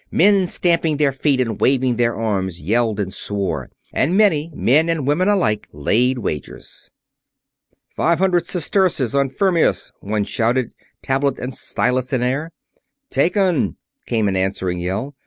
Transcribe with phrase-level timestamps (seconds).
[0.09, 3.69] Men, stamping their feet and waving their arms, yelled and swore.
[3.93, 6.89] And many, men and women alike, laid wagers.
[7.95, 10.71] "Five hundred sesterces on Fermius!" one shouted,
[11.03, 12.49] tablet and stylus in air.
[13.11, 13.77] "Taken!"
[14.07, 15.13] came an answering yell.